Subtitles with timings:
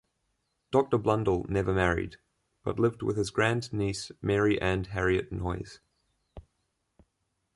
[0.71, 2.15] Doctor Blundell never married,
[2.63, 5.79] but lived with his grand niece Mary Ann Harriet Noyes.